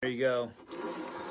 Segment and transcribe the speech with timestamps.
[0.00, 0.50] There you go.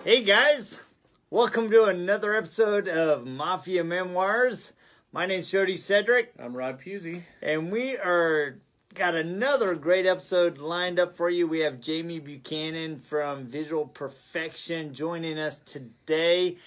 [0.03, 0.81] Hey guys,
[1.29, 4.73] welcome to another episode of Mafia Memoirs.
[5.13, 7.21] My name's Jody Cedric, I'm Rod Pusey.
[7.41, 8.57] and we are
[8.93, 11.47] got another great episode lined up for you.
[11.47, 16.57] We have Jamie Buchanan from Visual Perfection joining us today.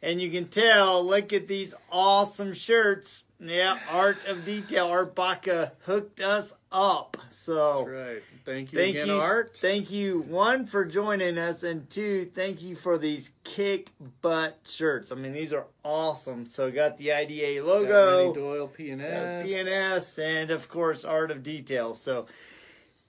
[0.00, 3.22] And you can tell, look at these awesome shirts.
[3.42, 7.16] Yeah, Art of Detail, Art Baca hooked us up.
[7.30, 8.22] So That's right.
[8.44, 9.56] Thank you Thank again, you, Art.
[9.56, 13.90] Thank you, one for joining us, and two, thank you for these kick
[14.20, 15.10] butt shirts.
[15.10, 16.46] I mean, these are awesome.
[16.46, 19.42] So, got the IDA logo, Doyle PNS.
[19.42, 21.94] uh, PNS, and of course, Art of Detail.
[21.94, 22.26] So,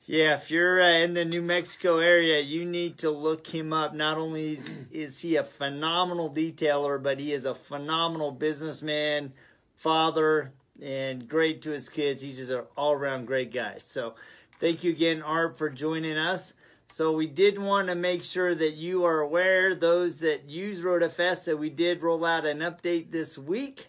[0.06, 3.94] yeah, if you're uh, in the New Mexico area, you need to look him up.
[3.94, 9.34] Not only is, is he a phenomenal detailer, but he is a phenomenal businessman,
[9.82, 12.22] father, and great to his kids.
[12.22, 13.80] He's just an all around great guy.
[13.80, 14.16] So,
[14.60, 16.54] thank you again, Art, for joining us.
[16.88, 21.46] So, we did want to make sure that you are aware, those that use RoadFS,
[21.46, 23.88] that we did roll out an update this week.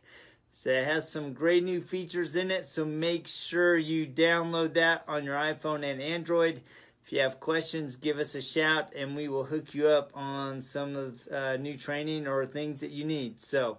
[0.55, 2.67] So it has some great new features in it.
[2.67, 6.61] So make sure you download that on your iPhone and Android.
[7.03, 10.61] If you have questions, give us a shout and we will hook you up on
[10.61, 13.41] some of uh, new training or things that you need.
[13.41, 13.79] So,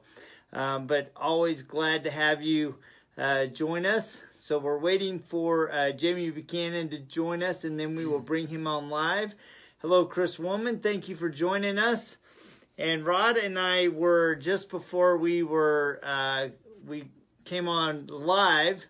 [0.54, 2.76] um, but always glad to have you
[3.18, 4.22] uh, join us.
[4.34, 8.48] So we're waiting for uh, Jamie Buchanan to join us and then we will bring
[8.48, 9.36] him on live.
[9.80, 10.80] Hello, Chris Woman.
[10.80, 12.18] Thank you for joining us.
[12.78, 16.50] And Rod and I were just before we were uh,
[16.86, 17.09] we
[17.46, 18.86] came on live.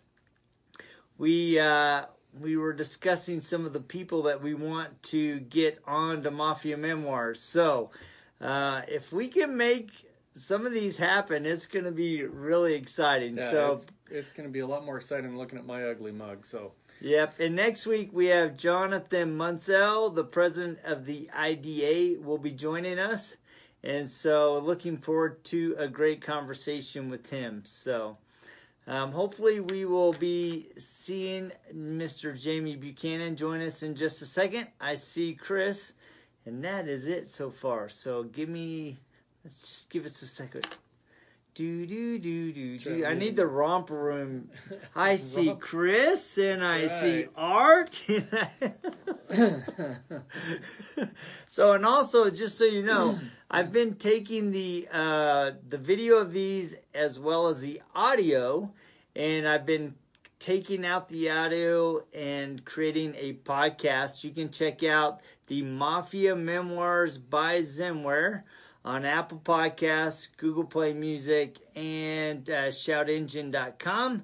[1.17, 2.06] We uh,
[2.39, 6.78] we were discussing some of the people that we want to get on to Mafia
[6.78, 7.41] Memoirs.
[7.41, 7.91] So
[8.39, 9.89] uh, if we can make
[10.36, 13.38] some of these happen, it's going to be really exciting.
[13.38, 15.84] Yeah, so it's, it's going to be a lot more exciting than looking at my
[15.86, 16.45] ugly mug.
[16.45, 16.72] So
[17.03, 17.40] Yep.
[17.40, 22.98] And next week we have Jonathan Munsell, the president of the IDA, will be joining
[22.98, 23.36] us.
[23.84, 27.63] And so looking forward to a great conversation with him.
[27.66, 28.18] So
[28.88, 32.40] um, hopefully we will be seeing Mr.
[32.40, 34.68] Jamie Buchanan join us in just a second.
[34.80, 35.91] I see Chris,
[36.46, 37.90] and that is it so far.
[37.90, 39.00] So give me,
[39.44, 40.68] let's just give us a second.
[41.56, 43.04] Do do do do do.
[43.04, 43.12] right.
[43.12, 44.50] I need the romper room.
[44.96, 47.28] I see Romp- Chris and I see.
[47.36, 47.94] Art.
[51.48, 53.20] so and also just so you know,
[53.52, 58.74] I've been taking the uh, the video of these as well as the audio,
[59.16, 59.94] and I've been
[60.40, 64.24] taking out the audio and creating a podcast.
[64.24, 68.42] You can check out the Mafia Memoirs by Zemware
[68.85, 74.23] on Apple Podcasts, Google Play Music, and uh, shoutengine.com.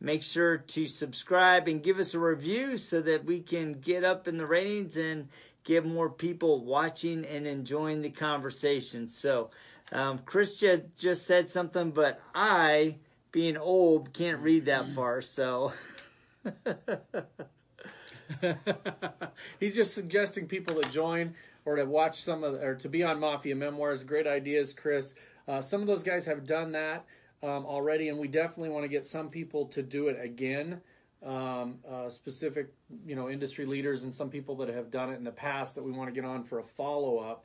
[0.00, 4.26] Make sure to subscribe and give us a review so that we can get up
[4.26, 5.28] in the ratings and
[5.62, 9.08] get more people watching and enjoying the conversation.
[9.08, 9.50] So,
[9.92, 12.96] um, Chris just said something, but I,
[13.30, 15.20] being old, can't read that far.
[15.20, 15.72] So,
[19.60, 21.34] he's just suggesting people to join
[21.64, 24.04] or to watch some of or to be on Mafia Memoirs.
[24.04, 25.14] Great ideas, Chris.
[25.46, 27.04] Uh, some of those guys have done that
[27.42, 30.80] um, already, and we definitely want to get some people to do it again.
[31.22, 32.72] Um, uh, specific,
[33.04, 35.84] you know, industry leaders and some people that have done it in the past that
[35.84, 37.44] we want to get on for a follow up.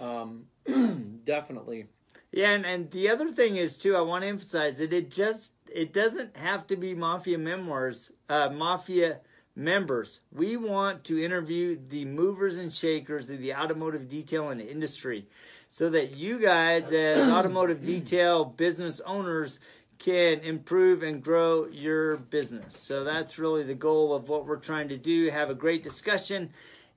[0.00, 0.46] Um,
[1.24, 1.88] definitely.
[2.32, 5.52] Yeah, and, and the other thing is too, I want to emphasize that it just
[5.70, 9.20] it doesn't have to be Mafia Memoirs, uh, Mafia
[9.54, 10.20] members.
[10.32, 15.26] We want to interview the movers and shakers of the automotive detailing industry,
[15.68, 19.60] so that you guys, as automotive detail business owners,
[19.98, 22.76] can improve and grow your business.
[22.76, 25.30] So that's really the goal of what we're trying to do.
[25.30, 26.50] Have a great discussion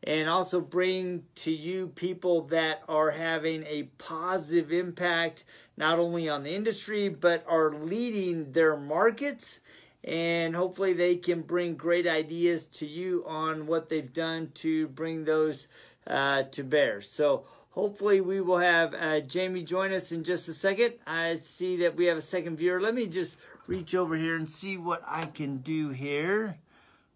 [0.03, 5.43] and also bring to you people that are having a positive impact
[5.77, 9.61] not only on the industry but are leading their markets
[10.05, 15.25] and hopefully they can bring great ideas to you on what they've done to bring
[15.25, 15.67] those
[16.07, 20.53] uh, to bear so hopefully we will have uh, jamie join us in just a
[20.53, 23.35] second i see that we have a second viewer let me just
[23.67, 26.57] reach over here and see what i can do here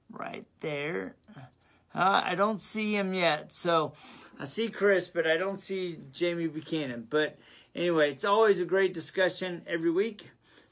[0.09, 1.15] right there
[1.93, 3.51] uh, I don't see him yet.
[3.51, 3.93] So
[4.39, 7.07] I see Chris, but I don't see Jamie Buchanan.
[7.09, 7.37] But
[7.75, 10.29] anyway, it's always a great discussion every week.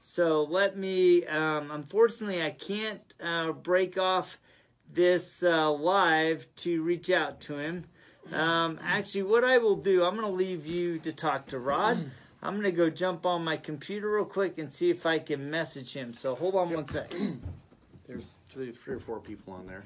[0.10, 4.38] So let me, um, unfortunately, I can't uh, break off
[4.90, 7.84] this uh, live to reach out to him.
[8.32, 12.10] Um, actually, what I will do, I'm going to leave you to talk to Rod.
[12.42, 15.52] I'm going to go jump on my computer real quick and see if I can
[15.52, 16.14] message him.
[16.14, 17.44] So hold on one second.
[18.08, 19.84] There's three, three or four people on there.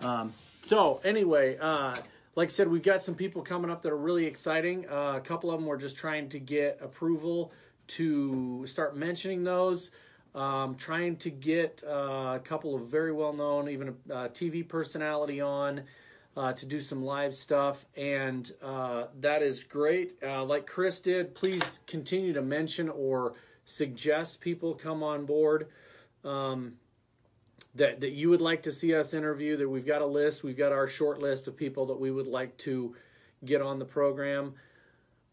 [0.00, 0.32] Um,
[0.62, 1.94] so anyway, uh,
[2.34, 4.84] like I said, we've got some people coming up that are really exciting.
[4.90, 7.52] Uh, a couple of them we're just trying to get approval
[7.96, 9.90] to start mentioning those.
[10.34, 14.66] Um, trying to get uh, a couple of very well known, even a, a TV
[14.66, 15.82] personality on
[16.36, 20.14] uh, to do some live stuff, and uh, that is great.
[20.22, 23.34] Uh, like Chris did, please continue to mention or
[23.66, 25.68] suggest people come on board.
[26.24, 26.74] Um,
[27.74, 30.58] that, that you would like to see us interview, that we've got a list, we've
[30.58, 32.94] got our short list of people that we would like to
[33.44, 34.54] get on the program.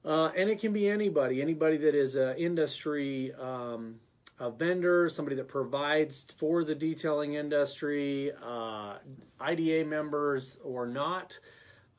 [0.05, 3.99] Uh, and it can be anybody, anybody that is an industry um,
[4.39, 8.95] a vendor, somebody that provides for the detailing industry, uh,
[9.39, 11.37] IDA members or not.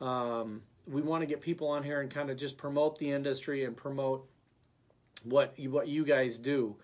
[0.00, 3.64] Um, we want to get people on here and kind of just promote the industry
[3.64, 4.26] and promote
[5.24, 6.76] what you, what you guys do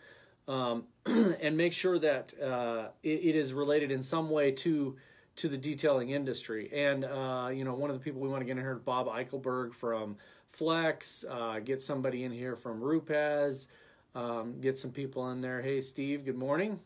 [0.46, 4.96] um, and make sure that uh, it, it is related in some way to
[5.36, 6.70] to the detailing industry.
[6.72, 8.78] And uh, you know, one of the people we want to get in here is
[8.78, 10.16] Bob Eichelberg from
[10.56, 11.24] Flex.
[11.28, 13.68] Uh, get somebody in here from Rupes.
[14.14, 15.60] Um, get some people in there.
[15.60, 16.24] Hey, Steve.
[16.24, 16.80] Good morning.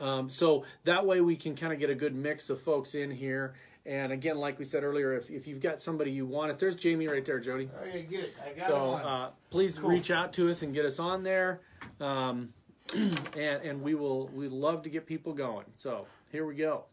[0.00, 3.10] Um, so that way we can kind of get a good mix of folks in
[3.10, 3.54] here.
[3.86, 6.76] And again, like we said earlier, if, if you've got somebody you want, if there's
[6.76, 7.68] Jamie right there, Jody.
[7.82, 8.30] Okay, good.
[8.44, 9.90] I got so uh, please cool.
[9.90, 11.60] reach out to us and get us on there.
[12.00, 12.52] Um,
[12.94, 15.66] and and we will we love to get people going.
[15.76, 16.84] So here we go.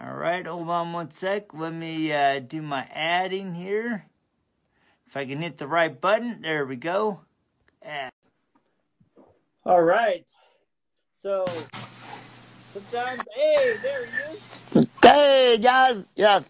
[0.00, 1.54] All right, hold on one sec.
[1.54, 4.06] Let me uh, do my adding here.
[5.08, 7.20] If I can hit the right button, there we go.
[7.82, 8.10] Add.
[9.64, 10.26] All right.
[11.22, 11.46] So
[12.74, 14.86] sometimes, hey, there he is.
[15.00, 16.40] Hey guys, yeah.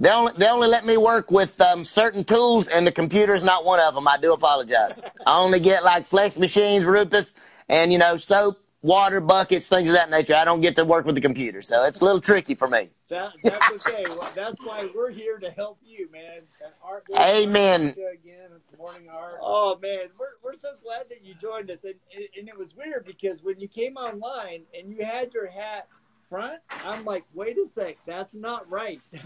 [0.00, 3.44] They only they only let me work with um, certain tools, and the computer is
[3.44, 4.08] not one of them.
[4.08, 5.04] I do apologize.
[5.24, 7.36] I only get like flex machines, Rupes,
[7.68, 10.34] and you know soap, water buckets, things of that nature.
[10.34, 12.90] I don't get to work with the computer, so it's a little tricky for me.
[13.08, 14.04] That, that's okay.
[14.08, 16.42] well, that's why we're here to help you, man.
[16.82, 17.90] Art, Amen.
[17.90, 19.38] Again, morning, Art.
[19.40, 21.94] Oh man, we're we're so glad that you joined us, and
[22.36, 25.88] and it was weird because when you came online and you had your hat
[26.28, 29.00] front, I'm like, wait a sec, that's not right.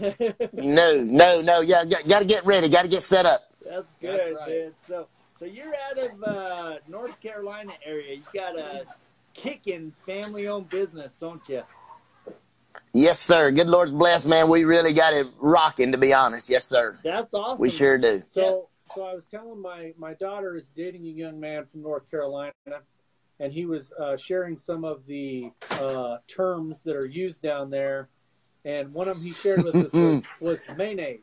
[0.53, 1.61] no, no, no.
[1.61, 2.69] Yeah, got to get ready.
[2.69, 3.53] Got to get set up.
[3.65, 4.49] That's good, that's right.
[4.49, 4.71] man.
[4.87, 5.07] So
[5.37, 8.15] so you're out of uh, North Carolina area.
[8.15, 8.85] You got a
[9.33, 11.63] kicking family-owned business, don't you?
[12.93, 13.51] Yes, sir.
[13.51, 14.49] Good Lord's blessed, man.
[14.49, 16.49] We really got it rocking, to be honest.
[16.49, 16.97] Yes, sir.
[17.03, 17.59] That's awesome.
[17.59, 18.21] We sure do.
[18.27, 22.09] So, so I was telling my my daughter is dating a young man from North
[22.09, 22.53] Carolina,
[23.39, 28.09] and he was uh, sharing some of the uh, terms that are used down there,
[28.63, 31.21] and one of them he shared with us was, was mayonnaise.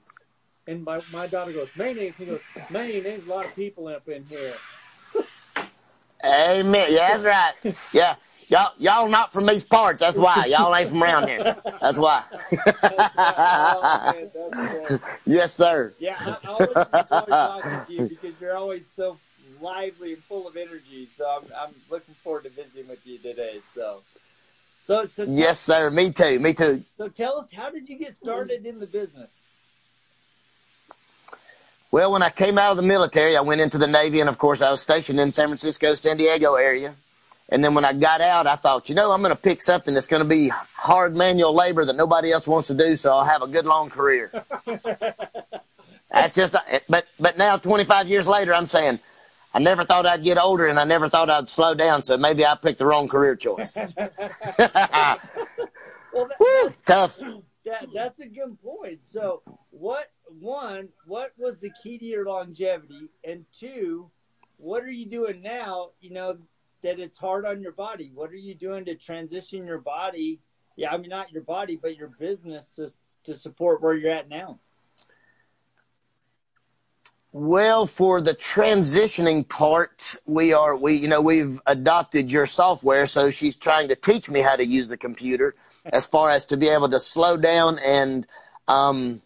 [0.67, 2.17] And my, my daughter goes, mayonnaise.
[2.17, 3.27] He goes, mayonnaise.
[3.27, 4.55] A lot of people up in here.
[6.25, 6.93] Amen.
[6.93, 7.77] Yeah, that's right.
[7.93, 8.17] Yeah.
[8.49, 10.01] Y'all, y'all not from these parts.
[10.01, 10.47] That's why.
[10.47, 11.57] Y'all ain't from around here.
[11.81, 12.25] That's why.
[12.83, 15.95] Oh, yes, sir.
[15.99, 19.19] Yeah, I, I always enjoy talking to you because you're always so
[19.61, 21.07] lively and full of energy.
[21.07, 23.61] So I'm, I'm looking forward to visiting with you today.
[23.75, 24.03] So,
[24.83, 25.91] so, so yes, sir.
[25.91, 26.41] Me too.
[26.41, 26.83] Me too.
[26.99, 29.40] So tell us, how did you get started in the business?
[31.93, 34.39] Well, when I came out of the military, I went into the Navy, and of
[34.39, 36.95] course, I was stationed in San Francisco, San Diego area.
[37.49, 39.93] And then when I got out, I thought, you know, I'm going to pick something
[39.93, 43.25] that's going to be hard manual labor that nobody else wants to do, so I'll
[43.25, 44.31] have a good long career.
[46.11, 49.01] that's just, uh, but but now 25 years later, I'm saying,
[49.53, 52.47] I never thought I'd get older, and I never thought I'd slow down, so maybe
[52.47, 53.77] I picked the wrong career choice.
[53.99, 53.99] well,
[54.59, 57.19] that, Woo, tough.
[57.65, 59.01] That, that's a good point.
[59.03, 64.11] So, what one, what was the key to your longevity, and two,
[64.57, 65.91] what are you doing now?
[66.01, 66.39] You know,
[66.83, 68.11] that it's hard on your body?
[68.15, 70.41] What are you doing to transition your body?
[70.77, 72.89] Yeah, I mean not your body, but your business to
[73.25, 74.59] to support where you're at now.
[77.33, 83.31] Well, for the transitioning part, we are we you know we've adopted your software, so
[83.31, 86.69] she's trying to teach me how to use the computer as far as to be
[86.69, 88.27] able to slow down and
[88.69, 89.23] um,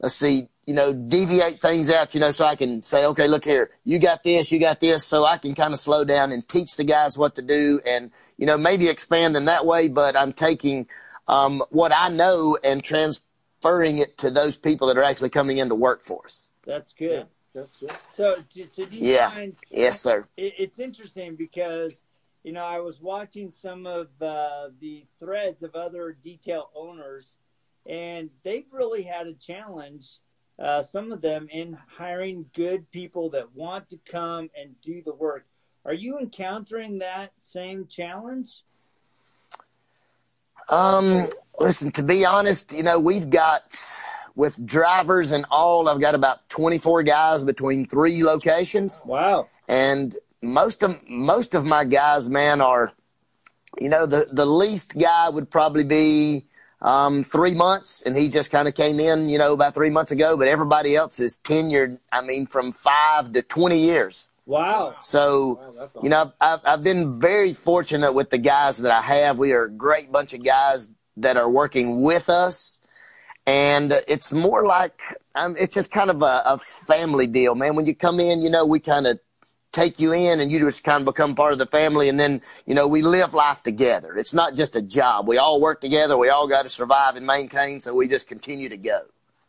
[0.00, 3.44] let's see you know, deviate things out, you know, so I can say, okay, look
[3.44, 6.46] here, you got this, you got this, so I can kind of slow down and
[6.46, 10.16] teach the guys what to do and, you know, maybe expand in that way, but
[10.16, 10.86] I'm taking
[11.26, 15.70] um, what I know and transferring it to those people that are actually coming in
[15.70, 16.50] to work for us.
[16.64, 17.26] That's good.
[17.52, 17.90] That's good.
[18.10, 18.36] So,
[18.70, 19.30] so do you yeah.
[19.30, 20.28] find yes, sir.
[20.36, 22.04] It, it's interesting because
[22.44, 27.34] you know I was watching some of uh, the threads of other detail owners,
[27.86, 30.18] and they've really had a challenge
[30.60, 35.14] uh, some of them in hiring good people that want to come and do the
[35.14, 35.46] work.
[35.86, 38.62] Are you encountering that same challenge?
[40.68, 43.78] Um, listen, to be honest, you know, we've got
[44.36, 49.02] with drivers and all, I've got about 24 guys between three locations.
[49.06, 49.48] Wow.
[49.66, 52.92] And most of most of my guys, man, are
[53.80, 56.46] you know the the least guy would probably be
[56.82, 60.12] um, three months, and he just kind of came in, you know, about three months
[60.12, 60.36] ago.
[60.36, 61.98] But everybody else is tenured.
[62.12, 64.28] I mean, from five to 20 years.
[64.46, 64.96] Wow.
[65.00, 66.00] So, wow, awesome.
[66.02, 69.38] you know, I've, I've been very fortunate with the guys that I have.
[69.38, 72.80] We are a great bunch of guys that are working with us.
[73.46, 75.00] And it's more like,
[75.34, 77.76] um, it's just kind of a, a family deal, man.
[77.76, 79.20] When you come in, you know, we kind of
[79.72, 82.42] take you in and you just kind of become part of the family and then
[82.66, 84.16] you know we live life together.
[84.16, 85.28] It's not just a job.
[85.28, 86.16] We all work together.
[86.16, 89.02] We all got to survive and maintain so we just continue to go.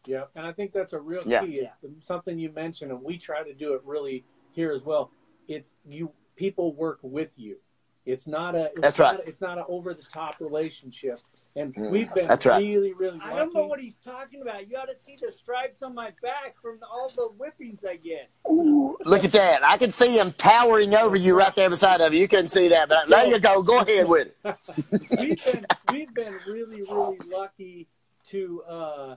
[0.05, 1.41] Yeah and i think that's a real yeah.
[1.41, 1.67] key.
[1.83, 5.11] It's something you mentioned and we try to do it really here as well.
[5.47, 7.57] It's you people work with you.
[8.05, 11.19] It's not a it's that's not, right it's not an over the top relationship
[11.55, 13.31] and we've been That's really, really lucky.
[13.31, 14.69] I don't know what he's talking about.
[14.69, 18.29] You ought to see the stripes on my back from all the whippings I get.
[18.49, 19.63] Ooh, look at that.
[19.63, 22.21] I can see him towering over you right there beside of you.
[22.21, 23.61] You couldn't see that, but there you go.
[23.63, 24.57] Go ahead with it.
[25.19, 27.87] we've, been, we've been really, really lucky
[28.29, 29.15] to uh,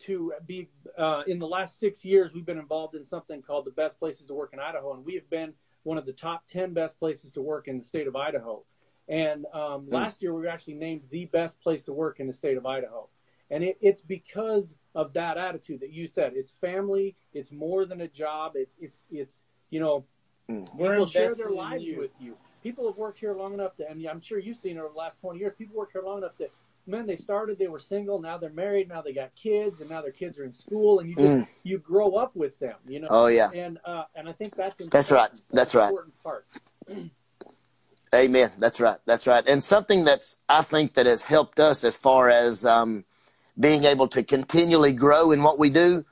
[0.00, 2.32] to be uh, in the last six years.
[2.32, 5.14] We've been involved in something called the Best Places to Work in Idaho, and we
[5.14, 8.14] have been one of the top ten best places to work in the state of
[8.14, 8.62] Idaho.
[9.08, 9.92] And um, mm.
[9.92, 12.66] last year, we were actually named the best place to work in the state of
[12.66, 13.08] Idaho.
[13.50, 16.32] And it, it's because of that attitude that you said.
[16.34, 17.16] It's family.
[17.32, 18.52] It's more than a job.
[18.54, 20.04] It's it's it's you know,
[20.50, 20.70] mm.
[20.76, 21.98] people share their lives you.
[21.98, 22.36] with you.
[22.62, 24.98] People have worked here long enough to, and I'm sure you've seen it over the
[24.98, 25.54] last 20 years.
[25.56, 26.50] People work here long enough that
[26.88, 30.00] man, they started, they were single, now they're married, now they got kids, and now
[30.02, 31.46] their kids are in school, and you just mm.
[31.62, 33.08] you grow up with them, you know.
[33.10, 33.50] Oh yeah.
[33.50, 34.92] And uh, and I think that's important.
[34.92, 35.30] that's right.
[35.30, 35.88] That's, that's right.
[35.88, 36.46] Important part.
[38.14, 38.52] Amen.
[38.58, 38.98] That's right.
[39.04, 39.44] That's right.
[39.46, 43.04] And something that's I think that has helped us as far as um,
[43.58, 46.04] being able to continually grow in what we do.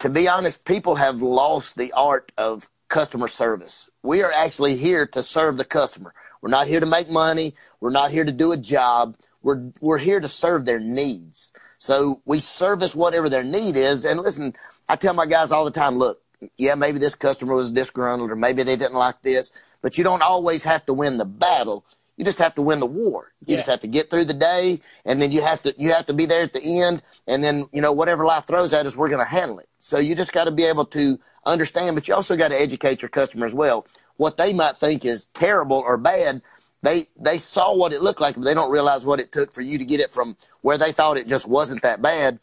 [0.00, 3.88] To be honest, people have lost the art of customer service.
[4.02, 6.12] We are actually here to serve the customer.
[6.40, 7.54] We're not here to make money.
[7.80, 9.16] We're not here to do a job.
[9.42, 11.52] We're we're here to serve their needs.
[11.78, 14.04] So we service whatever their need is.
[14.04, 14.54] And listen,
[14.88, 16.20] I tell my guys all the time, look,
[16.56, 20.22] yeah, maybe this customer was disgruntled or maybe they didn't like this but you don't
[20.22, 21.84] always have to win the battle.
[22.16, 23.32] You just have to win the war.
[23.44, 23.56] You yeah.
[23.56, 26.14] just have to get through the day, and then you have to you have to
[26.14, 29.08] be there at the end, and then you know whatever life throws at us, we're
[29.08, 29.68] going to handle it.
[29.78, 33.02] So you just got to be able to understand, but you also got to educate
[33.02, 33.86] your customer as well.
[34.16, 36.42] What they might think is terrible or bad,
[36.82, 39.62] they they saw what it looked like, but they don't realize what it took for
[39.62, 42.38] you to get it from where they thought it just wasn't that bad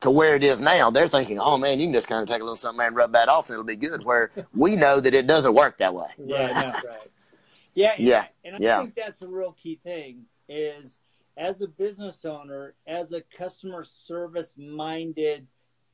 [0.00, 2.40] to where it is now, they're thinking, oh man, you can just kind of take
[2.40, 4.04] a little something and rub that off and it'll be good.
[4.04, 6.08] Where we know that it doesn't work that way.
[6.18, 6.46] Yeah,
[6.82, 7.08] no, right.
[7.74, 8.80] Yeah, yeah, and I yeah.
[8.80, 10.98] think that's a real key thing is
[11.36, 15.46] as a business owner, as a customer service minded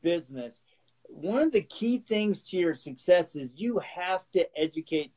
[0.02, 0.60] business,
[1.08, 5.12] one of the key things to your success is you have to educate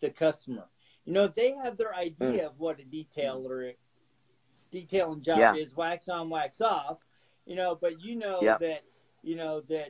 [0.00, 0.64] the customer.
[1.04, 2.46] You know, they have their idea mm.
[2.46, 3.74] of what a detailer
[4.70, 5.54] detailing job yeah.
[5.54, 6.98] is, wax on, wax off
[7.50, 8.60] you know, but you know yep.
[8.60, 8.84] that,
[9.24, 9.88] you know, that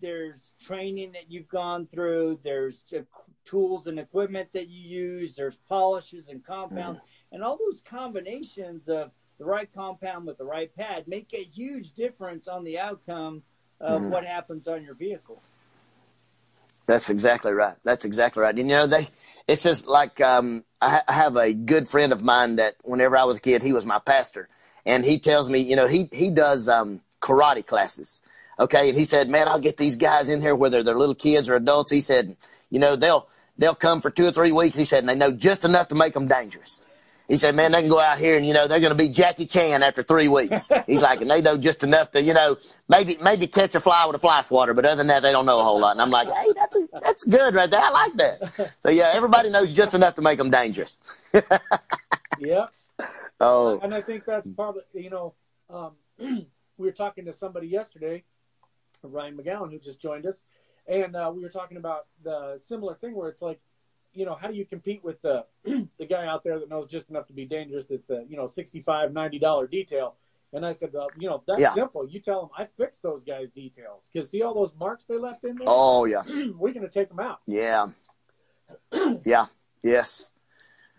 [0.00, 2.84] there's training that you've gone through, there's
[3.44, 7.02] tools and equipment that you use, there's polishes and compounds, mm.
[7.32, 11.92] and all those combinations of the right compound with the right pad make a huge
[11.92, 13.42] difference on the outcome
[13.78, 14.10] of mm.
[14.10, 15.42] what happens on your vehicle.
[16.86, 17.76] That's exactly right.
[17.84, 18.58] That's exactly right.
[18.58, 19.06] And you know, they,
[19.46, 23.24] it's just like um, I, I have a good friend of mine that whenever I
[23.24, 24.48] was a kid, he was my pastor,
[24.86, 28.22] and he tells me, you know, he he does um, karate classes.
[28.58, 31.50] Okay, and he said, man, I'll get these guys in here, whether they're little kids
[31.50, 31.90] or adults.
[31.90, 32.36] He said,
[32.70, 33.28] you know, they'll
[33.58, 34.76] they'll come for two or three weeks.
[34.76, 36.88] He said, and they know just enough to make them dangerous.
[37.28, 39.08] He said, man, they can go out here and, you know, they're going to be
[39.08, 40.68] Jackie Chan after three weeks.
[40.86, 42.56] He's like, and they know just enough to, you know,
[42.88, 45.44] maybe, maybe catch a fly with a fly swatter, but other than that, they don't
[45.44, 45.92] know a whole lot.
[45.92, 47.80] And I'm like, hey, that's, a, that's good right there.
[47.82, 48.72] I like that.
[48.78, 51.02] So yeah, everybody knows just enough to make them dangerous.
[52.38, 52.66] yeah.
[53.40, 55.34] Oh, and I think that's probably you know
[55.70, 56.46] um, we
[56.78, 58.24] were talking to somebody yesterday,
[59.02, 60.36] Ryan McGowan, who just joined us,
[60.86, 63.60] and uh, we were talking about the similar thing where it's like,
[64.14, 67.10] you know, how do you compete with the the guy out there that knows just
[67.10, 67.84] enough to be dangerous?
[67.86, 70.14] That's the you know sixty five ninety dollar detail.
[70.52, 71.74] And I said, well, you know, that's yeah.
[71.74, 72.08] simple.
[72.08, 75.44] You tell them I fixed those guys' details because see all those marks they left
[75.44, 75.66] in there.
[75.68, 76.22] Oh yeah,
[76.56, 77.40] we're gonna take them out.
[77.46, 77.88] Yeah,
[79.24, 79.46] yeah,
[79.82, 80.32] yes,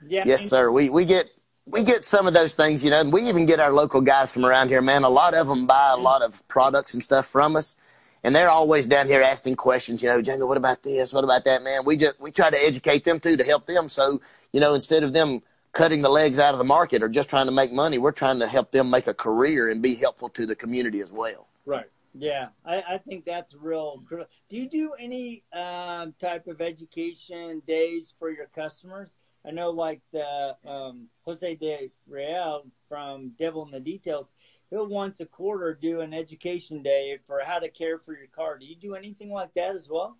[0.06, 0.70] yeah, yes, sir.
[0.70, 1.30] We we get
[1.68, 4.34] we get some of those things, you know, and we even get our local guys
[4.34, 5.04] from around here, man.
[5.04, 7.78] A lot of them buy a lot of products and stuff from us.
[8.24, 11.14] And they're always down here asking questions, you know, Jamie, what about this?
[11.14, 11.86] What about that, man?
[11.86, 13.88] We just, we try to educate them too to help them.
[13.90, 14.22] So,
[14.52, 15.44] you know, instead of them
[15.78, 18.00] cutting the legs out of the market or just trying to make money.
[18.00, 21.14] We're trying to help them make a career and be helpful to the community as
[21.14, 21.48] well.
[21.68, 21.86] Right.
[22.16, 24.02] Yeah, I, I think that's real.
[24.10, 29.16] Do you do any um, type of education days for your customers?
[29.48, 34.32] I know, like the um, Jose de Real from Devil in the Details,
[34.70, 38.58] he'll once a quarter do an education day for how to care for your car.
[38.58, 40.18] Do you do anything like that as well?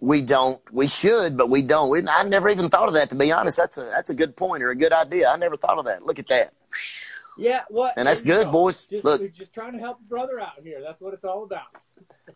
[0.00, 0.60] We don't.
[0.72, 1.88] We should, but we don't.
[1.88, 3.08] We, I never even thought of that.
[3.10, 5.28] To be honest, that's a that's a good point or a good idea.
[5.28, 6.04] I never thought of that.
[6.04, 6.52] Look at that.
[7.36, 7.94] Yeah, what?
[7.96, 8.86] And that's good, boys.
[8.86, 10.80] Just, look, just trying to help a brother out here.
[10.80, 11.66] That's what it's all about.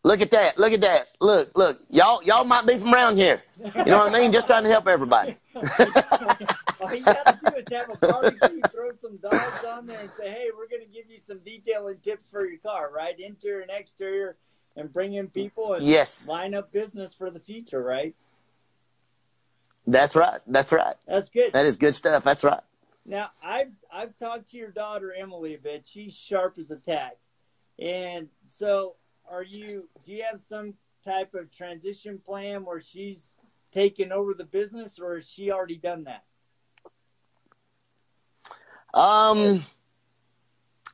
[0.03, 0.59] Look at that.
[0.59, 1.09] Look at that.
[1.21, 1.81] Look, look.
[1.89, 3.43] Y'all y'all might be from around here.
[3.59, 4.33] You know what I mean?
[4.33, 5.37] Just trying to help everybody.
[5.55, 10.31] All you gotta do is have a barbecue, throw some dogs on there, and say,
[10.31, 13.19] "Hey, we're gonna give you some detailing tips for your car, right?
[13.19, 14.37] Interior and exterior,
[14.77, 16.29] and bring in people and yes.
[16.29, 18.15] line up business for the future, right?"
[19.87, 20.41] That's right.
[20.47, 20.97] That's right.
[21.07, 21.53] That's good.
[21.53, 22.23] That is good stuff.
[22.23, 22.61] That's right.
[23.11, 25.85] Now, I've I've talked to your daughter Emily a bit.
[25.85, 27.17] She's sharp as a tack,
[27.77, 28.95] and so
[29.29, 29.89] are you?
[30.05, 30.75] Do you have some
[31.05, 33.41] type of transition plan where she's
[33.73, 36.23] taking over the business, or has she already done that?
[38.95, 39.67] Um,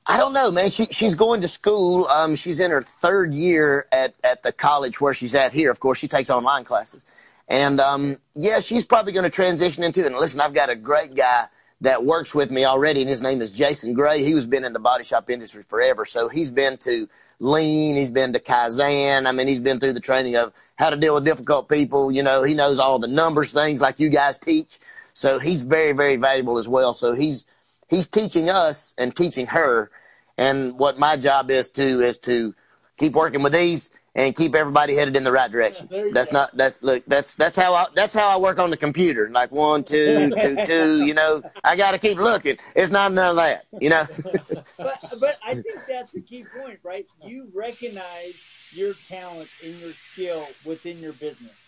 [0.06, 0.70] I don't know, man.
[0.70, 2.06] She she's going to school.
[2.06, 5.70] Um, she's in her third year at at the college where she's at here.
[5.70, 7.04] Of course, she takes online classes,
[7.46, 10.06] and um, yeah, she's probably going to transition into it.
[10.06, 11.49] And listen, I've got a great guy
[11.80, 14.23] that works with me already, and his name is Jason Gray.
[14.23, 18.11] He was been in the body shop industry forever, so he's been to Lean, he's
[18.11, 19.26] been to Kaizen.
[19.26, 22.11] I mean, he's been through the training of how to deal with difficult people.
[22.11, 24.78] You know, he knows all the numbers things like you guys teach.
[25.12, 26.92] So he's very, very valuable as well.
[26.92, 27.47] So he's
[27.88, 29.90] he's teaching us and teaching her.
[30.38, 32.54] And what my job is to is to
[32.97, 35.88] keep working with these and keep everybody headed in the right direction.
[36.12, 36.38] That's go.
[36.38, 39.28] not that's look that's that's how I that's how I work on the computer.
[39.30, 41.04] Like one, two, two, two.
[41.04, 42.56] You know, I got to keep looking.
[42.75, 43.66] It's not none of that.
[43.78, 44.06] You know.
[44.78, 47.06] but but I think that's the key point, right?
[47.25, 51.62] You recognize your talent and your skill within your business,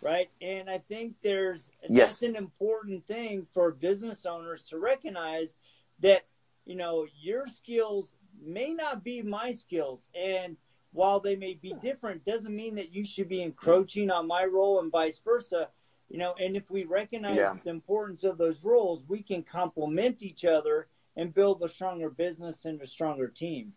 [0.00, 0.30] right?
[0.40, 2.18] And I think there's yes.
[2.18, 5.54] that's an important thing for business owners to recognize
[6.00, 6.22] that
[6.64, 10.56] you know your skills may not be my skills and
[10.92, 14.80] while they may be different, doesn't mean that you should be encroaching on my role
[14.80, 15.68] and vice versa.
[16.08, 17.54] You know, and if we recognize yeah.
[17.62, 22.64] the importance of those roles, we can complement each other and build a stronger business
[22.64, 23.72] and a stronger team.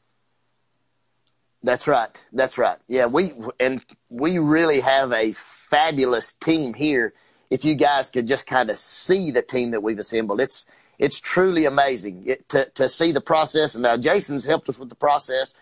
[1.62, 2.26] That's right.
[2.34, 2.78] That's right.
[2.88, 7.14] Yeah, we and we really have a fabulous team here.
[7.50, 10.66] If you guys could just kind of see the team that we've assembled, it's
[11.00, 13.76] it's truly amazing it, to to see the process.
[13.76, 15.56] And now Jason's helped us with the process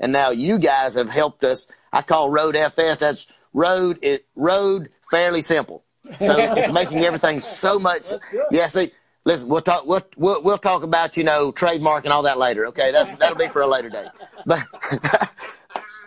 [0.00, 1.68] and now you guys have helped us.
[1.92, 2.98] I call Road FS.
[2.98, 5.84] That's road it road fairly simple.
[6.20, 8.12] So it's making everything so much.
[8.50, 8.92] Yeah, see,
[9.24, 9.86] listen, we'll talk.
[9.86, 12.66] We'll, we'll we'll talk about you know trademark and all that later.
[12.66, 14.08] Okay, that's that'll be for a later date.
[14.44, 14.66] But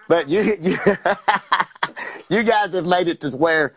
[0.09, 0.77] but you you
[2.29, 3.75] you guys have made it to where.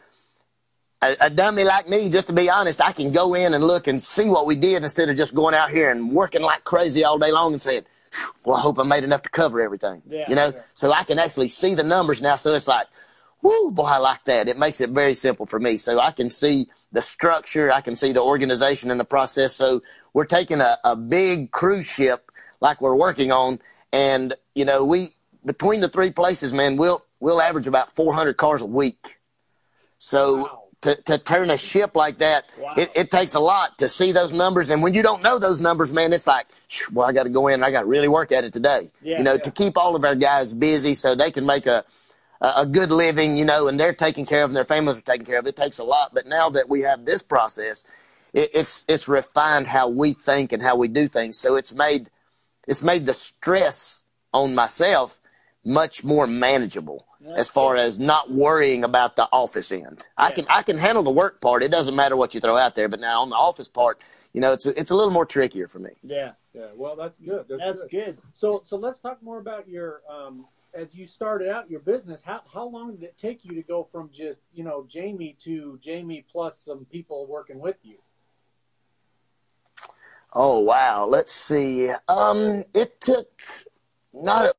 [1.01, 3.87] A, a dummy like me, just to be honest, I can go in and look
[3.87, 7.05] and see what we did instead of just going out here and working like crazy
[7.05, 7.85] all day long and saying,
[8.45, 10.03] well, I hope I made enough to cover everything.
[10.09, 10.65] Yeah, you know, sure.
[10.75, 12.37] so I can actually see the numbers now.
[12.37, 12.87] So it's like,
[13.43, 14.49] whoo, boy, I like that.
[14.49, 15.77] It makes it very simple for me.
[15.77, 19.55] So I can see the structure, I can see the organization and the process.
[19.55, 23.61] So we're taking a, a big cruise ship like we're working on,
[23.93, 25.11] and you know, we
[25.45, 29.19] between the three places, man, we'll we'll average about 400 cars a week.
[29.99, 30.43] So.
[30.43, 32.75] Wow to, to turn a ship like that, wow.
[32.77, 34.71] it, it takes a lot to see those numbers.
[34.71, 36.47] And when you don't know those numbers, man, it's like,
[36.93, 38.91] well, I got to go in and I got to really work at it today.
[39.03, 39.43] Yeah, you know, yeah.
[39.43, 41.85] to keep all of our guys busy so they can make a,
[42.41, 45.27] a good living, you know, and they're taken care of and their families are taken
[45.27, 45.47] care of.
[45.47, 46.15] It takes a lot.
[46.15, 47.85] But now that we have this process,
[48.33, 51.39] it, it's, it's refined how we think and how we do things.
[51.39, 52.09] So it's made,
[52.69, 55.19] it's made the stress on myself
[55.65, 60.05] much more manageable as far as not worrying about the office end.
[60.17, 61.63] I can I can handle the work part.
[61.63, 62.89] It doesn't matter what you throw out there.
[62.89, 64.01] But now on the office part,
[64.33, 65.91] you know, it's a, it's a little more trickier for me.
[66.03, 66.33] Yeah.
[66.55, 66.67] Yeah.
[66.77, 67.47] Well, that's good.
[67.49, 67.91] That's, That's good.
[67.91, 68.19] good.
[68.35, 72.21] So so let's talk more about your um as you started out your business.
[72.25, 75.79] How how long did it take you to go from just you know Jamie to
[75.83, 77.97] Jamie plus some people working with you?
[80.33, 81.07] Oh wow.
[81.07, 81.91] Let's see.
[82.07, 83.29] Um, it took
[84.13, 84.47] not.
[84.47, 84.55] A,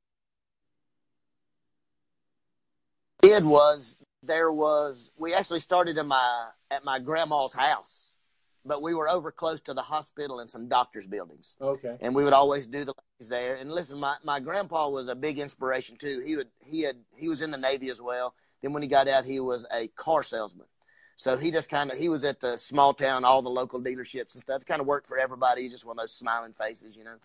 [3.21, 8.15] did was there was we actually started in my at my grandma's house,
[8.65, 11.55] but we were over close to the hospital and some doctors' buildings.
[11.61, 11.97] Okay.
[12.01, 13.55] And we would always do the ladies there.
[13.55, 16.21] And listen, my, my grandpa was a big inspiration too.
[16.25, 18.33] He would he had he was in the Navy as well.
[18.61, 20.67] Then when he got out, he was a car salesman.
[21.15, 24.35] So he just kind of he was at the small town, all the local dealerships
[24.35, 24.65] and stuff.
[24.65, 25.63] Kind of worked for everybody.
[25.63, 27.15] He's just one of those smiling faces, you know.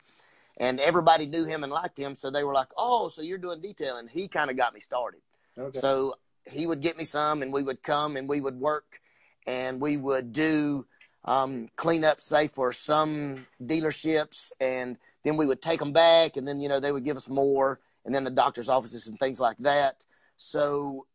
[0.57, 3.61] And everybody knew him and liked him, so they were like, "Oh, so you're doing
[3.61, 5.21] detailing?" He kind of got me started.
[5.59, 5.79] Okay.
[5.79, 6.15] So
[6.51, 9.01] he would get me some, and we would come and we would work,
[9.47, 10.87] and we would do
[11.25, 16.61] um, cleanup, say for some dealerships, and then we would take them back, and then
[16.61, 19.57] you know they would give us more, and then the doctor's offices and things like
[19.59, 20.05] that.
[20.37, 21.07] So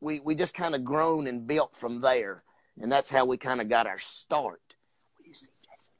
[0.00, 2.42] we we just kind of grown and built from there,
[2.80, 4.60] and that's how we kind of got our start.
[5.18, 5.94] Will you see Jason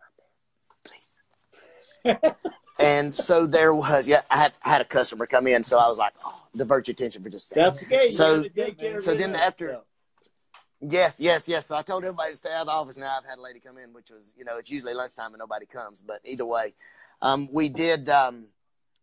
[2.04, 2.54] right there, please?
[2.84, 5.88] and so there was, yeah, I had, I had a customer come in, so I
[5.88, 7.64] was like, oh, divert your attention for just a second.
[7.64, 8.10] That's okay.
[8.10, 9.80] So- gotta take care of so then after-.
[10.80, 11.66] Yes, yes, yes.
[11.66, 12.96] So I told everybody to stay out of the office.
[12.96, 15.38] Now I've had a lady come in, which was, you know, it's usually lunchtime and
[15.38, 16.02] nobody comes.
[16.02, 16.74] But either way,
[17.20, 18.08] um, we did.
[18.08, 18.46] Um,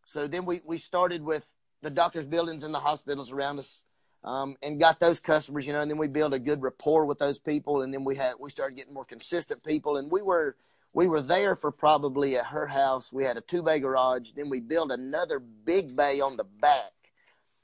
[0.05, 1.45] so then we we started with
[1.81, 3.85] the doctors' buildings and the hospitals around us,
[4.25, 5.79] um, and got those customers, you know.
[5.79, 8.49] And then we built a good rapport with those people, and then we had we
[8.49, 10.57] started getting more consistent people, and we were
[10.91, 13.13] we were there for probably at her house.
[13.13, 14.31] We had a two bay garage.
[14.31, 16.91] Then we built another big bay on the back,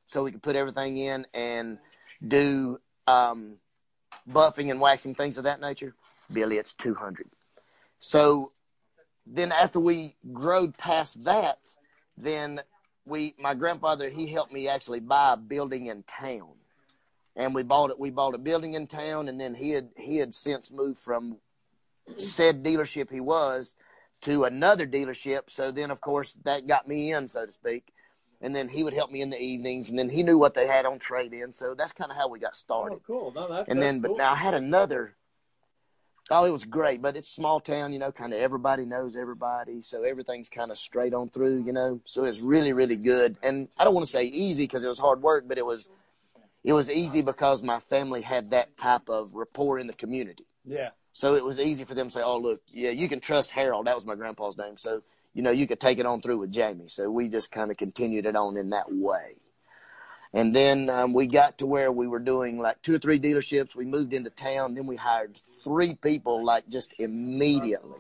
[0.06, 1.78] so we could put everything in and
[2.26, 2.80] do.
[3.08, 3.60] Um,
[4.30, 5.94] buffing and waxing things of that nature?
[6.32, 7.28] Billy it's 200
[8.00, 8.52] so
[9.28, 11.60] then after we growed past that
[12.18, 12.62] then
[13.06, 16.50] we my grandfather he helped me actually buy a building in town.
[17.36, 20.18] And we bought it we bought a building in town and then he had he
[20.18, 21.38] had since moved from
[22.18, 23.76] said dealership he was
[24.22, 25.50] to another dealership.
[25.50, 27.94] So then of course that got me in so to speak
[28.45, 30.67] and then he would help me in the evenings and then he knew what they
[30.67, 33.31] had on trade in so that's kind of how we got oh, started Oh, cool.
[33.36, 35.15] No, that's, and that's then, but now I had another.
[36.31, 39.81] Oh, it was great, but it's small town, you know, kind of everybody knows everybody.
[39.81, 42.01] So everything's kind of straight on through, you know.
[42.05, 43.38] So it's really, really good.
[43.43, 45.89] And I don't want to say easy because it was hard work, but it was,
[46.63, 50.45] it was easy because my family had that type of rapport in the community.
[50.65, 50.89] yeah.
[51.12, 53.88] So it was easy for them to say, "Oh, look, yeah, you can trust Harold."
[53.88, 54.75] That was my grandpa's name.
[54.75, 55.01] So
[55.36, 56.88] you know, you could take it on through with Jamie.
[56.88, 59.34] So we just kind of continued it on in that way.
[60.34, 63.76] And then um, we got to where we were doing like two or three dealerships.
[63.76, 64.76] We moved into town.
[64.76, 68.00] Then we hired three people, like just immediately,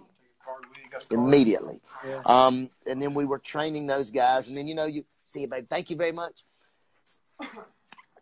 [1.11, 1.81] immediately.
[2.07, 2.21] Yeah.
[2.25, 4.47] Um, and then we were training those guys.
[4.47, 5.67] And then you know, you see you, babe.
[5.69, 6.43] Thank you very much.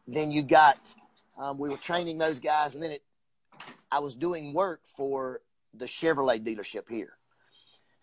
[0.07, 0.93] Then you got,
[1.37, 3.03] um, we were training those guys, and then it,
[3.91, 5.41] I was doing work for
[5.73, 7.13] the Chevrolet dealership here.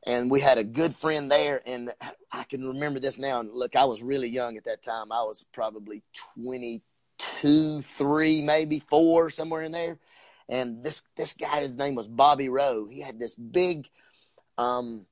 [0.07, 1.93] And we had a good friend there, and
[2.33, 3.41] I can remember this now.
[3.41, 5.13] And look, I was really young at that time.
[5.13, 6.03] I was probably
[6.43, 9.99] 22, 3, maybe 4, somewhere in there.
[10.49, 12.87] And this this guy, his name was Bobby Rowe.
[12.89, 13.89] He had this big
[14.59, 15.07] um,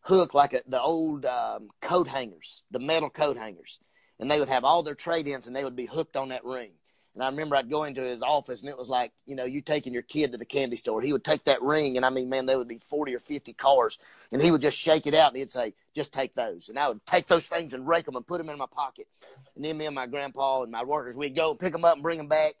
[0.00, 3.80] hook, like a, the old um, coat hangers, the metal coat hangers.
[4.18, 6.44] And they would have all their trade ins, and they would be hooked on that
[6.44, 6.70] ring.
[7.16, 9.62] And I remember I'd go into his office and it was like, you know, you
[9.62, 11.00] taking your kid to the candy store.
[11.00, 13.54] He would take that ring and I mean, man, there would be 40 or 50
[13.54, 13.98] cars
[14.30, 16.68] and he would just shake it out and he'd say, just take those.
[16.68, 19.08] And I would take those things and rake them and put them in my pocket.
[19.54, 21.94] And then me and my grandpa and my workers, we'd go and pick them up
[21.94, 22.52] and bring them back.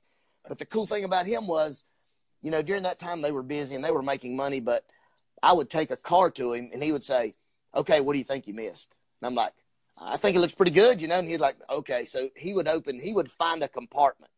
[0.48, 1.84] But the cool thing about him was,
[2.40, 4.86] you know, during that time they were busy and they were making money, but
[5.42, 7.34] I would take a car to him and he would say,
[7.74, 8.96] okay, what do you think you missed?
[9.20, 9.52] And I'm like,
[9.98, 12.06] I think it looks pretty good, you know, and he'd like, okay.
[12.06, 14.30] So he would open, he would find a compartment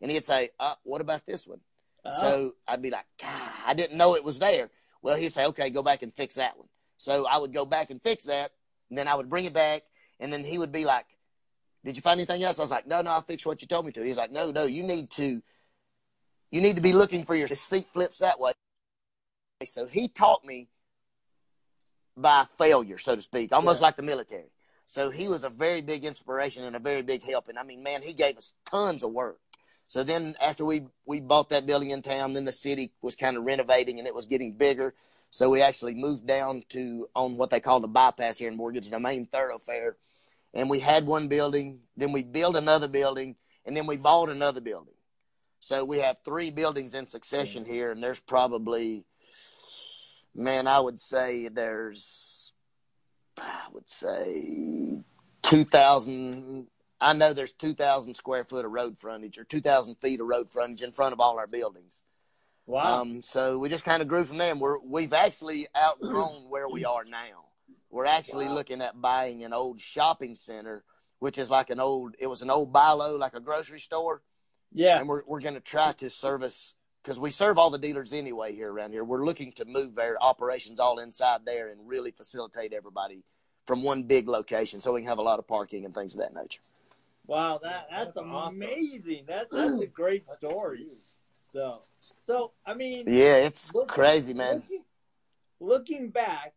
[0.00, 1.60] and he'd say, uh, what about this one?
[2.04, 4.70] Oh, So I'd be like, God, I didn't know it was there.
[5.02, 6.68] Well, he'd say, okay, go back and fix that one.
[6.98, 8.52] So I would go back and fix that,
[8.88, 9.82] and then I would bring it back,
[10.18, 11.06] and then he would be like,
[11.84, 12.58] did you find anything else?
[12.58, 14.04] I was like, no, no, I fixed what you told me to.
[14.04, 15.40] He's like, no, no, you need to,
[16.50, 18.52] you need to be looking for your seat flips that way.
[19.64, 20.68] So he taught me
[22.16, 23.86] by failure, so to speak, almost Yeah.
[23.86, 24.50] like the military.
[24.86, 27.48] So he was a very big inspiration and a very big help.
[27.48, 29.38] And I mean, man, he gave us tons of work.
[29.90, 33.36] So then after we, we bought that building in town, then the city was kind
[33.36, 34.94] of renovating and it was getting bigger.
[35.32, 38.88] So we actually moved down to on what they call the bypass here in Mortgage,
[38.88, 39.96] the main thoroughfare.
[40.54, 43.34] And we had one building, then we built another building,
[43.66, 44.94] and then we bought another building.
[45.58, 47.72] So we have three buildings in succession mm-hmm.
[47.72, 49.02] here, and there's probably,
[50.36, 52.52] man, I would say there's,
[53.36, 55.02] I would say
[55.42, 56.68] 2,000
[57.00, 60.82] I know there's 2,000 square foot of road frontage or 2,000 feet of road frontage
[60.82, 62.04] in front of all our buildings.
[62.66, 63.00] wow.
[63.00, 64.50] Um, so we just kind of grew from there.
[64.52, 67.46] And we're, we've actually outgrown where we are now.
[67.90, 68.54] We're actually Wow.
[68.54, 70.84] looking at buying an old shopping center,
[71.20, 74.22] which is like an old, it was an old Bilo, like a grocery store.
[74.72, 74.98] yeah.
[74.98, 78.54] And we're, we're going to try to service, because we serve all the dealers anyway
[78.54, 79.02] here around here.
[79.04, 83.24] We're looking to move their operations all inside there and really facilitate everybody
[83.66, 86.20] from one big location so we can have a lot of parking and things of
[86.20, 86.60] that nature.
[87.26, 88.56] Wow, that that's, That's awesome.
[88.56, 89.24] amazing.
[89.28, 90.86] That that's a great story.
[91.52, 91.82] So
[92.22, 94.56] So I mean, Yeah, it's Look- crazy, man.
[94.56, 94.84] Looking,
[95.60, 96.54] looking back,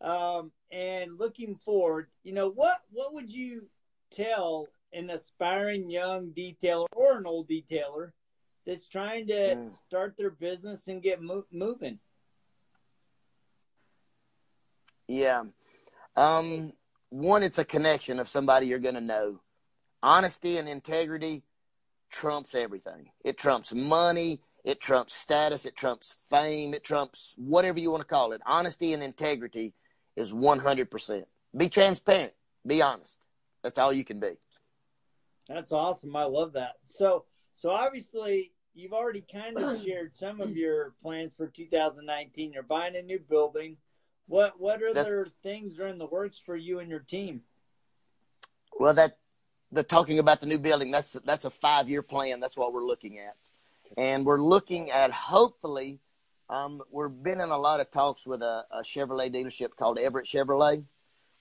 [0.00, 2.82] um, and looking forward, you know what?
[2.90, 3.66] What would you
[4.10, 8.12] tell an aspiring young detailer or an old detailer
[8.66, 9.70] that's trying to Mm.
[9.86, 11.98] start their business and get mo- moving?
[15.06, 15.44] Yeah.
[16.16, 16.72] Um,
[17.10, 19.40] one, it's a connection of somebody you're going to know.
[20.02, 21.42] Honesty and integrity
[22.10, 23.10] trumps everything.
[23.24, 24.40] It trumps money.
[24.64, 25.64] It trumps status.
[25.64, 26.74] It trumps fame.
[26.74, 28.40] It trumps whatever you want to call it.
[28.46, 29.72] Honesty and integrity
[30.16, 31.24] is 100%.
[31.56, 32.32] Be transparent.
[32.66, 33.18] Be honest.
[33.62, 34.32] That's all you can be.
[35.48, 36.14] That's awesome.
[36.14, 36.74] I love that.
[36.84, 42.52] So, so obviously, you've already kind of shared some of your plans for 2019.
[42.52, 43.76] You're buying a new building.
[44.26, 47.40] What what other things are in the works for you and your team?
[48.78, 49.16] Well, that
[49.72, 52.40] the talking about the new building that's that's a five year plan.
[52.40, 53.36] That's what we're looking at,
[53.96, 56.00] and we're looking at hopefully.
[56.50, 60.26] Um, we've been in a lot of talks with a, a Chevrolet dealership called Everett
[60.26, 60.82] Chevrolet.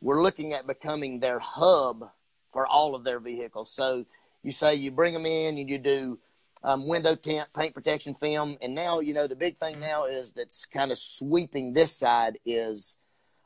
[0.02, 2.12] We're looking at becoming their hub
[2.52, 3.72] for all of their vehicles.
[3.72, 4.06] So
[4.44, 6.20] you say you bring them in and you do
[6.64, 10.34] um, window tint, paint protection film, and now you know the big thing now is
[10.34, 12.98] that's kind of sweeping this side is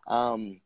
[0.08, 0.62] um,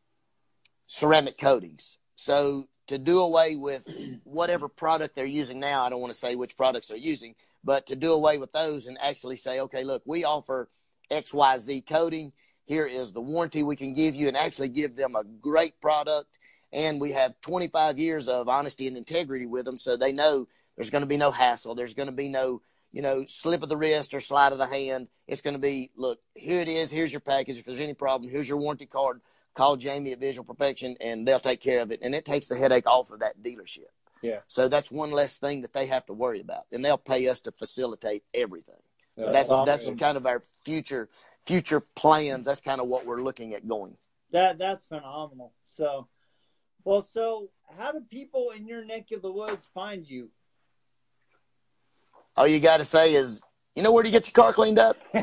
[0.88, 1.98] ceramic coatings.
[2.16, 3.84] So to do away with
[4.24, 7.88] whatever product they're using now, I don't want to say which products they're using, but
[7.88, 10.70] to do away with those and actually say, okay, look, we offer
[11.12, 12.32] XYZ coating.
[12.66, 16.38] Here is the warranty we can give you and actually give them a great product.
[16.72, 20.90] And we have 25 years of honesty and integrity with them so they know there's
[20.90, 21.76] going to be no hassle.
[21.76, 24.68] There's going to be no, you know, slip of the wrist or slide of the
[24.68, 25.08] hand.
[25.28, 26.92] It's going to be, look, here it is.
[26.92, 27.58] Here's your package.
[27.58, 29.22] If there's any problem, here's your warranty card.
[29.56, 32.00] Call Jamie at Visual Perfection and they'll take care of it.
[32.02, 33.90] And it takes the headache off of that dealership.
[34.22, 34.40] Yeah.
[34.48, 36.66] So that's one less thing that they have to worry about.
[36.72, 38.76] And they'll pay us to facilitate everything.
[39.18, 39.98] Yeah, That's that's awesome.
[39.98, 41.10] kind of our future
[41.46, 42.46] future plans.
[42.46, 43.96] That's kind of what we're looking at going.
[44.32, 45.54] That that's phenomenal.
[45.64, 46.08] So,
[46.84, 50.30] well, so how do people in your neck of the woods find you?
[52.36, 53.42] All you got to say is,
[53.76, 54.98] you know where to get your car cleaned up?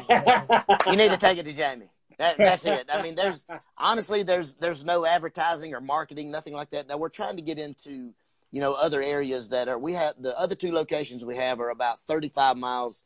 [0.87, 1.89] You need to take it to Jamie.
[2.19, 2.89] That, that's it.
[2.93, 3.45] I mean, there's
[3.79, 6.89] honestly there's there's no advertising or marketing, nothing like that.
[6.89, 8.13] Now we're trying to get into
[8.51, 11.71] you know other areas that are we have the other two locations we have are
[11.71, 13.05] about 35 miles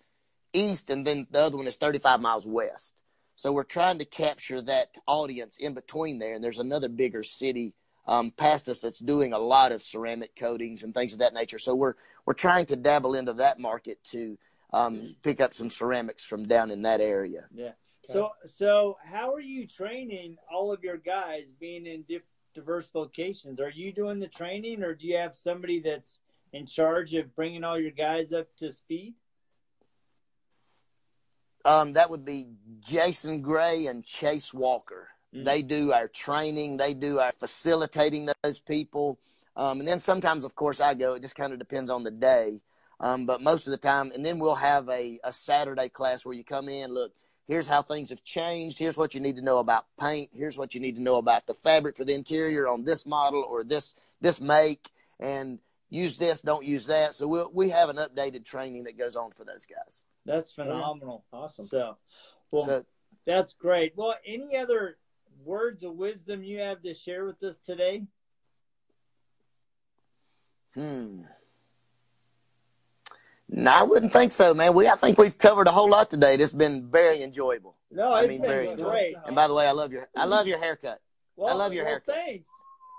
[0.52, 3.02] east, and then the other one is 35 miles west.
[3.36, 6.34] So we're trying to capture that audience in between there.
[6.34, 7.74] And there's another bigger city
[8.08, 11.58] um, past us that's doing a lot of ceramic coatings and things of that nature.
[11.58, 14.38] So we're we're trying to dabble into that market to
[14.72, 17.44] um, pick up some ceramics from down in that area.
[17.54, 17.72] Yeah.
[18.06, 22.22] So, so how are you training all of your guys being in diff-
[22.54, 23.60] diverse locations?
[23.60, 26.18] Are you doing the training, or do you have somebody that's
[26.52, 29.14] in charge of bringing all your guys up to speed?
[31.64, 32.46] Um, that would be
[32.78, 35.08] Jason Gray and Chase Walker.
[35.34, 35.44] Mhm.
[35.44, 36.76] They do our training.
[36.76, 39.18] They do our facilitating those people.
[39.56, 41.14] Um, and then sometimes, of course, I go.
[41.14, 42.62] It just kind of depends on the day.
[43.00, 46.34] Um, but most of the time, and then we'll have a, a Saturday class where
[46.34, 47.12] you come in, look,
[47.46, 48.78] here's how things have changed.
[48.78, 50.30] Here's what you need to know about paint.
[50.32, 53.44] Here's what you need to know about the fabric for the interior on this model
[53.48, 54.90] or this this make.
[55.18, 57.14] And use this, don't use that.
[57.14, 60.04] So we'll, we have an updated training that goes on for those guys.
[60.24, 61.24] That's phenomenal.
[61.32, 61.66] Awesome.
[61.66, 61.96] So,
[62.50, 62.84] well, So
[63.24, 63.92] that's great.
[63.96, 64.98] Well, any other
[65.44, 68.02] words of wisdom you have to share with us today?
[70.74, 71.22] Hmm.
[73.48, 74.74] No, I wouldn't think so, man.
[74.74, 76.34] We I think we've covered a whole lot today.
[76.34, 77.76] It's been very enjoyable.
[77.90, 78.78] No, I mean, been very great.
[78.78, 79.22] enjoyable.
[79.26, 81.00] And by the way, I love your I love your haircut.
[81.36, 82.14] Well, I love your well, haircut.
[82.14, 82.48] Thanks.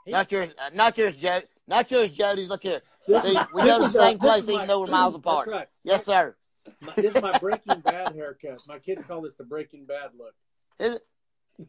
[0.06, 1.42] He- Not yours, uh, not yours, Joe.
[1.68, 2.50] Not yours, Jody's.
[2.50, 2.82] Look here.
[3.06, 3.14] See,
[3.54, 5.48] we go to the same place, is even though we're miles apart.
[5.48, 5.68] That's right.
[5.84, 6.36] Yes, sir.
[6.82, 8.60] My, this is my Breaking Bad haircut.
[8.68, 10.34] My kids call this the Breaking Bad look.
[10.80, 11.00] Is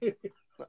[0.01, 0.19] it?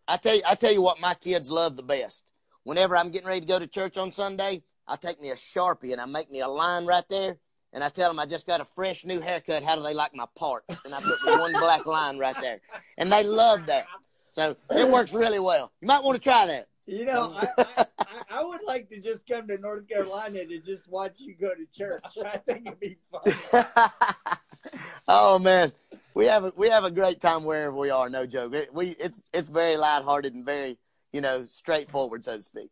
[0.08, 2.24] I tell you, I tell you what, my kids love the best.
[2.63, 5.91] Whenever I'm getting ready to go to church on Sunday, I take me a sharpie
[5.91, 7.38] and I make me a line right there,
[7.73, 9.63] and I tell them I just got a fresh new haircut.
[9.63, 10.63] How do they like my part?
[10.86, 12.60] And I put me one black line right there,
[12.97, 13.86] and they love that.
[14.27, 15.71] So it works really well.
[15.82, 16.67] You might want to try that.
[16.86, 17.86] You know, I, I, I-
[18.32, 21.65] I would like to just come to North Carolina to just watch you go to
[21.75, 22.03] church.
[22.23, 23.65] I think it'd be fun.
[25.08, 25.71] oh man,
[26.13, 28.10] we have a, we have a great time wherever we are.
[28.10, 28.53] No joke.
[28.53, 30.77] It, we it's it's very lighthearted and very
[31.12, 32.69] you know straightforward, so to speak.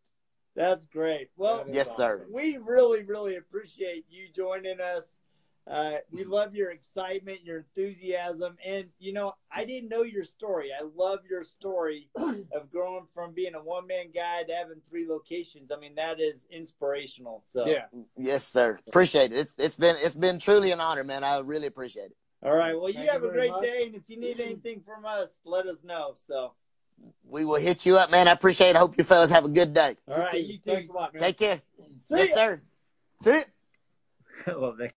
[0.58, 1.30] That's great.
[1.38, 2.26] Well, That is Yes, sir.
[2.32, 5.16] we really, really appreciate you joining us.
[5.68, 10.70] Uh, we love your excitement, your enthusiasm, and you know, I didn't know your story.
[10.74, 15.06] I love your story of growing from being a one man guy to having three
[15.08, 15.70] locations.
[15.72, 17.44] I mean, that is inspirational.
[17.46, 17.86] So, Yeah.
[18.18, 18.80] Yes, sir.
[18.88, 19.40] Appreciate it.
[19.40, 21.24] It's it's been it's been truly an honor, man.
[21.24, 22.18] I really appreciate it.
[22.44, 22.74] All right.
[22.74, 23.64] Well, you Thank have you a great much.
[23.64, 26.14] day, and if you need anything from us, let us know.
[26.16, 26.54] So,
[27.30, 28.28] We will hit you up, man.
[28.28, 28.76] I appreciate it.
[28.76, 29.98] I hope you fellas have a good day.
[30.08, 30.72] all right, you too.
[30.72, 31.22] Thanks a lot, man.
[31.24, 31.62] Take care.
[32.02, 32.36] See yes, ya.
[32.36, 32.62] sir.
[33.22, 33.44] See ya.
[34.60, 34.92] well, they-